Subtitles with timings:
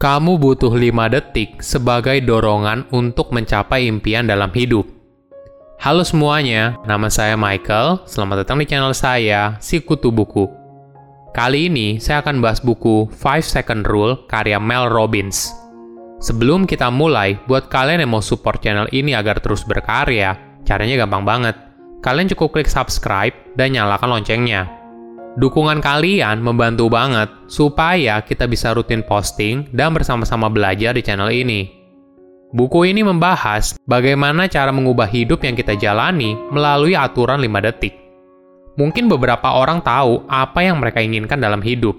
[0.00, 4.88] Kamu butuh 5 detik sebagai dorongan untuk mencapai impian dalam hidup.
[5.76, 8.08] Halo semuanya, nama saya Michael.
[8.08, 10.48] Selamat datang di channel saya, Si Kutu Buku.
[11.36, 15.52] Kali ini saya akan bahas buku 5 Second Rule karya Mel Robbins.
[16.24, 20.32] Sebelum kita mulai, buat kalian yang mau support channel ini agar terus berkarya,
[20.64, 21.60] caranya gampang banget.
[22.00, 24.79] Kalian cukup klik subscribe dan nyalakan loncengnya
[25.38, 31.70] Dukungan kalian membantu banget supaya kita bisa rutin posting dan bersama-sama belajar di channel ini.
[32.50, 37.94] Buku ini membahas bagaimana cara mengubah hidup yang kita jalani melalui aturan 5 detik.
[38.74, 41.94] Mungkin beberapa orang tahu apa yang mereka inginkan dalam hidup.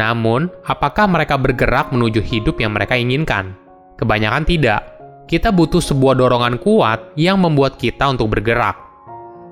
[0.00, 3.60] Namun, apakah mereka bergerak menuju hidup yang mereka inginkan?
[4.00, 4.80] Kebanyakan tidak.
[5.28, 8.89] Kita butuh sebuah dorongan kuat yang membuat kita untuk bergerak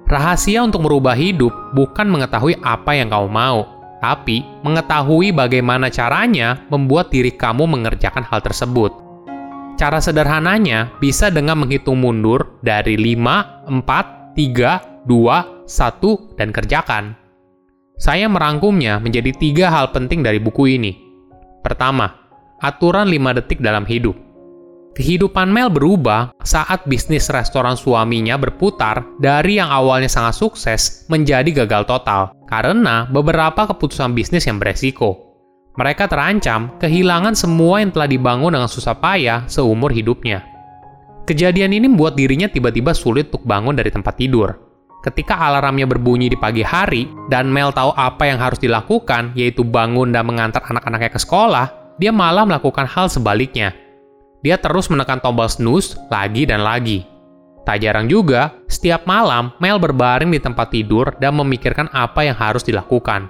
[0.08, 3.68] Rahasia untuk merubah hidup bukan mengetahui apa yang kamu mau,
[4.00, 8.88] tapi mengetahui bagaimana caranya membuat diri kamu mengerjakan hal tersebut.
[9.76, 17.04] Cara sederhananya bisa dengan menghitung mundur dari 5, 4, 3, 2, 1, dan kerjakan.
[18.00, 20.96] Saya merangkumnya menjadi tiga hal penting dari buku ini.
[21.60, 22.16] Pertama,
[22.64, 24.16] aturan 5 detik dalam hidup.
[24.98, 31.86] Kehidupan Mel berubah saat bisnis restoran suaminya berputar dari yang awalnya sangat sukses menjadi gagal
[31.86, 35.38] total karena beberapa keputusan bisnis yang beresiko.
[35.78, 40.42] Mereka terancam kehilangan semua yang telah dibangun dengan susah payah seumur hidupnya.
[41.30, 44.50] Kejadian ini membuat dirinya tiba-tiba sulit untuk bangun dari tempat tidur.
[45.06, 50.10] Ketika alarmnya berbunyi di pagi hari dan Mel tahu apa yang harus dilakukan, yaitu bangun
[50.10, 51.70] dan mengantar anak-anaknya ke sekolah,
[52.02, 53.70] dia malah melakukan hal sebaliknya,
[54.42, 57.02] dia terus menekan tombol snooze lagi dan lagi.
[57.68, 62.64] Tak jarang juga, setiap malam Mel berbaring di tempat tidur dan memikirkan apa yang harus
[62.64, 63.28] dilakukan.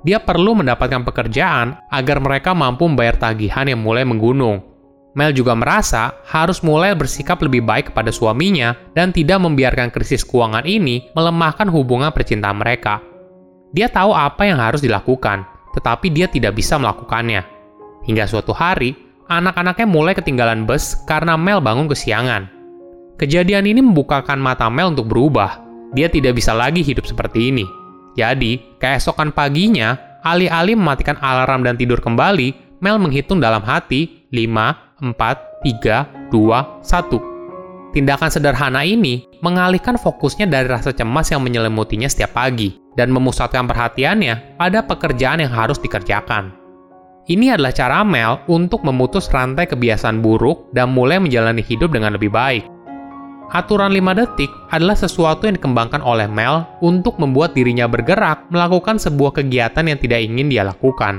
[0.00, 4.64] Dia perlu mendapatkan pekerjaan agar mereka mampu membayar tagihan yang mulai menggunung.
[5.16, 10.64] Mel juga merasa harus mulai bersikap lebih baik kepada suaminya dan tidak membiarkan krisis keuangan
[10.68, 13.00] ini melemahkan hubungan percintaan mereka.
[13.72, 15.44] Dia tahu apa yang harus dilakukan,
[15.76, 17.44] tetapi dia tidak bisa melakukannya.
[18.08, 22.48] Hingga suatu hari, anak-anaknya mulai ketinggalan bus karena Mel bangun kesiangan.
[23.16, 25.62] Kejadian ini membukakan mata Mel untuk berubah.
[25.94, 27.64] Dia tidak bisa lagi hidup seperti ini.
[28.16, 35.16] Jadi, keesokan paginya, alih-alih mematikan alarm dan tidur kembali, Mel menghitung dalam hati 5, 4,
[35.64, 37.94] 3, 2, 1.
[37.96, 44.60] Tindakan sederhana ini mengalihkan fokusnya dari rasa cemas yang menyelimutinya setiap pagi dan memusatkan perhatiannya
[44.60, 46.65] pada pekerjaan yang harus dikerjakan.
[47.26, 52.30] Ini adalah cara Mel untuk memutus rantai kebiasaan buruk dan mulai menjalani hidup dengan lebih
[52.30, 52.62] baik.
[53.50, 59.42] Aturan 5 detik adalah sesuatu yang dikembangkan oleh Mel untuk membuat dirinya bergerak melakukan sebuah
[59.42, 61.18] kegiatan yang tidak ingin dia lakukan.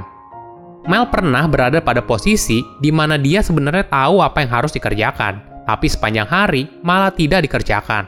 [0.88, 5.92] Mel pernah berada pada posisi di mana dia sebenarnya tahu apa yang harus dikerjakan, tapi
[5.92, 8.08] sepanjang hari malah tidak dikerjakan.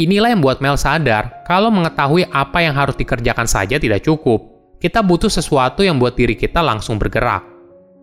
[0.00, 5.02] Inilah yang membuat Mel sadar kalau mengetahui apa yang harus dikerjakan saja tidak cukup, kita
[5.02, 7.42] butuh sesuatu yang buat diri kita langsung bergerak.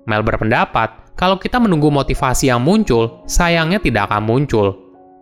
[0.06, 4.68] Mel berpendapat, kalau kita menunggu motivasi yang muncul, sayangnya tidak akan muncul.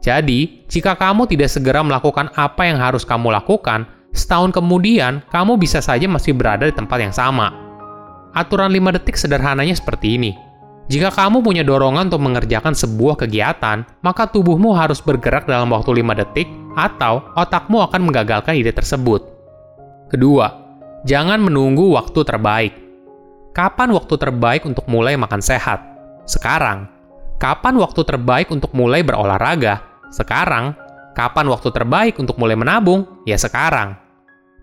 [0.01, 5.79] Jadi, jika kamu tidak segera melakukan apa yang harus kamu lakukan, setahun kemudian kamu bisa
[5.79, 7.53] saja masih berada di tempat yang sama.
[8.33, 10.33] Aturan 5 detik sederhananya seperti ini.
[10.91, 16.19] Jika kamu punya dorongan untuk mengerjakan sebuah kegiatan, maka tubuhmu harus bergerak dalam waktu 5
[16.19, 19.23] detik atau otakmu akan menggagalkan ide tersebut.
[20.11, 20.62] Kedua,
[21.03, 22.73] Jangan menunggu waktu terbaik.
[23.51, 25.83] Kapan waktu terbaik untuk mulai makan sehat?
[26.23, 26.87] Sekarang.
[27.43, 29.83] Kapan waktu terbaik untuk mulai berolahraga?
[30.15, 30.79] Sekarang.
[31.11, 33.03] Kapan waktu terbaik untuk mulai menabung?
[33.27, 33.99] Ya sekarang.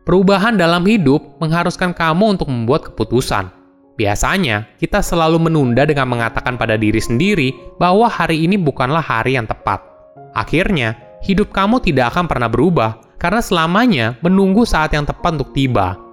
[0.09, 3.53] Perubahan dalam hidup mengharuskan kamu untuk membuat keputusan.
[4.01, 9.45] Biasanya, kita selalu menunda dengan mengatakan pada diri sendiri bahwa hari ini bukanlah hari yang
[9.45, 9.85] tepat.
[10.33, 16.10] Akhirnya, hidup kamu tidak akan pernah berubah karena selamanya menunggu saat yang tepat untuk tiba.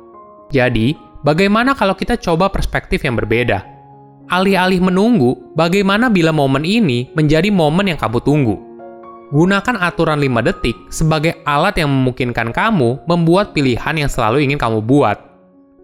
[0.47, 0.95] Jadi,
[1.27, 3.63] bagaimana kalau kita coba perspektif yang berbeda?
[4.27, 8.55] Alih-alih menunggu, bagaimana bila momen ini menjadi momen yang kamu tunggu?
[9.31, 14.79] Gunakan aturan 5 detik sebagai alat yang memungkinkan kamu membuat pilihan yang selalu ingin kamu
[14.79, 15.19] buat.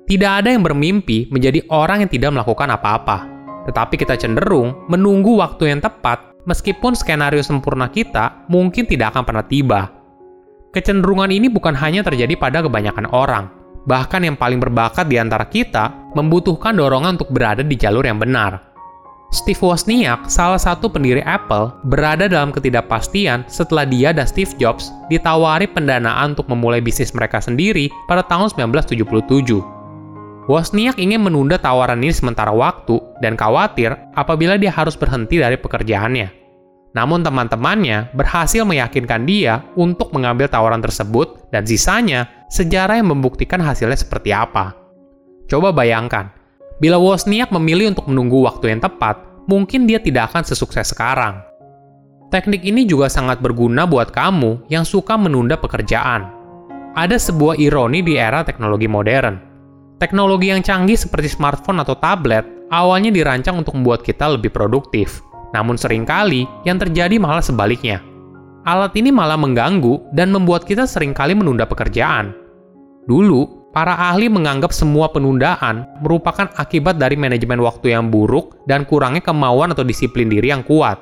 [0.08, 3.28] Tidak ada yang bermimpi menjadi orang yang tidak melakukan apa-apa,
[3.68, 9.46] tetapi kita cenderung menunggu waktu yang tepat meskipun skenario sempurna kita mungkin tidak akan pernah
[9.48, 9.82] tiba.
[10.76, 13.48] Kecenderungan ini bukan hanya terjadi pada kebanyakan orang,
[13.84, 18.74] bahkan yang paling berbakat di antara kita, membutuhkan dorongan untuk berada di jalur yang benar.
[19.34, 25.66] Steve Wozniak, salah satu pendiri Apple, berada dalam ketidakpastian setelah dia dan Steve Jobs ditawari
[25.66, 29.58] pendanaan untuk memulai bisnis mereka sendiri pada tahun 1977.
[30.46, 36.43] Wozniak ingin menunda tawaran ini sementara waktu dan khawatir apabila dia harus berhenti dari pekerjaannya.
[36.94, 43.98] Namun teman-temannya berhasil meyakinkan dia untuk mengambil tawaran tersebut dan sisanya sejarah yang membuktikan hasilnya
[43.98, 44.78] seperti apa.
[45.50, 46.30] Coba bayangkan,
[46.78, 49.20] bila Wozniak memilih untuk menunggu waktu yang tepat,
[49.50, 51.42] mungkin dia tidak akan sesukses sekarang.
[52.30, 56.30] Teknik ini juga sangat berguna buat kamu yang suka menunda pekerjaan.
[56.94, 59.54] Ada sebuah ironi di era teknologi modern
[60.04, 65.24] Teknologi yang canggih seperti smartphone atau tablet awalnya dirancang untuk membuat kita lebih produktif.
[65.54, 68.02] Namun sering kali yang terjadi malah sebaliknya.
[68.66, 72.34] Alat ini malah mengganggu dan membuat kita sering kali menunda pekerjaan.
[73.06, 79.20] Dulu, para ahli menganggap semua penundaan merupakan akibat dari manajemen waktu yang buruk dan kurangnya
[79.20, 80.96] kemauan atau disiplin diri yang kuat.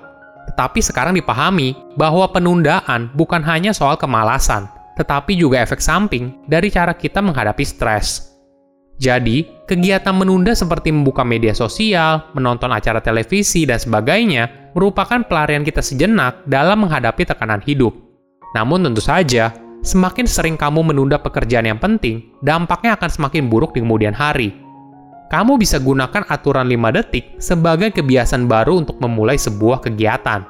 [0.50, 4.66] Tetapi sekarang dipahami bahwa penundaan bukan hanya soal kemalasan,
[4.98, 8.31] tetapi juga efek samping dari cara kita menghadapi stres.
[9.02, 15.82] Jadi, kegiatan menunda seperti membuka media sosial, menonton acara televisi, dan sebagainya merupakan pelarian kita
[15.82, 17.98] sejenak dalam menghadapi tekanan hidup.
[18.54, 23.82] Namun tentu saja, semakin sering kamu menunda pekerjaan yang penting, dampaknya akan semakin buruk di
[23.82, 24.54] kemudian hari.
[25.34, 30.46] Kamu bisa gunakan aturan 5 detik sebagai kebiasaan baru untuk memulai sebuah kegiatan.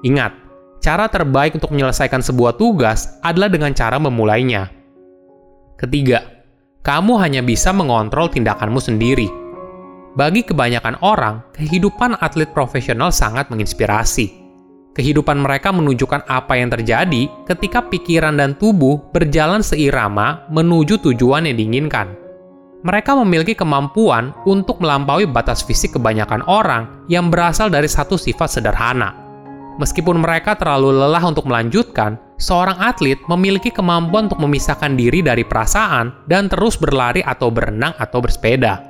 [0.00, 0.32] Ingat,
[0.80, 4.72] cara terbaik untuk menyelesaikan sebuah tugas adalah dengan cara memulainya.
[5.76, 6.31] Ketiga,
[6.82, 9.30] kamu hanya bisa mengontrol tindakanmu sendiri.
[10.18, 14.42] Bagi kebanyakan orang, kehidupan atlet profesional sangat menginspirasi.
[14.92, 21.56] Kehidupan mereka menunjukkan apa yang terjadi ketika pikiran dan tubuh berjalan seirama menuju tujuan yang
[21.56, 22.12] diinginkan.
[22.82, 29.16] Mereka memiliki kemampuan untuk melampaui batas fisik kebanyakan orang yang berasal dari satu sifat sederhana.
[29.80, 36.26] Meskipun mereka terlalu lelah untuk melanjutkan, seorang atlet memiliki kemampuan untuk memisahkan diri dari perasaan
[36.26, 38.82] dan terus berlari atau berenang atau bersepeda.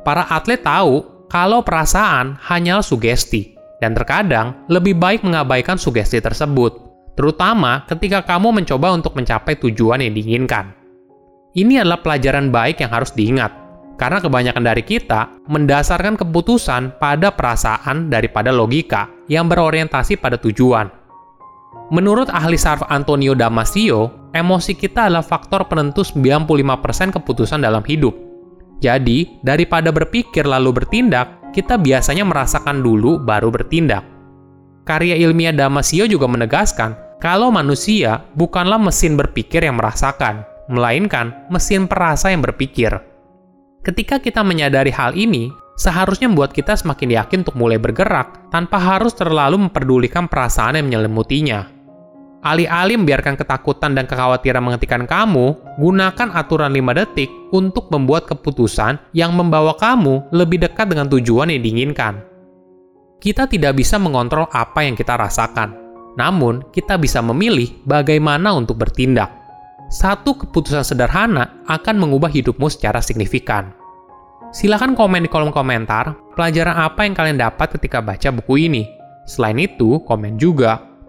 [0.00, 3.52] Para atlet tahu kalau perasaan hanyalah sugesti,
[3.84, 6.72] dan terkadang lebih baik mengabaikan sugesti tersebut,
[7.12, 10.72] terutama ketika kamu mencoba untuk mencapai tujuan yang diinginkan.
[11.52, 13.52] Ini adalah pelajaran baik yang harus diingat,
[14.00, 21.05] karena kebanyakan dari kita mendasarkan keputusan pada perasaan daripada logika yang berorientasi pada tujuan.
[21.86, 28.10] Menurut ahli sarf Antonio Damasio, emosi kita adalah faktor penentu 95% keputusan dalam hidup.
[28.82, 34.02] Jadi, daripada berpikir lalu bertindak, kita biasanya merasakan dulu baru bertindak.
[34.82, 42.34] Karya ilmiah Damasio juga menegaskan kalau manusia bukanlah mesin berpikir yang merasakan, melainkan mesin perasa
[42.34, 42.98] yang berpikir.
[43.86, 49.14] Ketika kita menyadari hal ini, seharusnya membuat kita semakin yakin untuk mulai bergerak tanpa harus
[49.14, 51.75] terlalu memperdulikan perasaan yang menyelimutinya.
[52.46, 59.34] Alih-alih membiarkan ketakutan dan kekhawatiran menghentikan kamu, gunakan aturan 5 detik untuk membuat keputusan yang
[59.34, 62.22] membawa kamu lebih dekat dengan tujuan yang diinginkan.
[63.18, 65.74] Kita tidak bisa mengontrol apa yang kita rasakan,
[66.14, 69.34] namun kita bisa memilih bagaimana untuk bertindak.
[69.90, 73.74] Satu keputusan sederhana akan mengubah hidupmu secara signifikan.
[74.54, 78.86] Silahkan komen di kolom komentar pelajaran apa yang kalian dapat ketika baca buku ini.
[79.26, 80.94] Selain itu, komen juga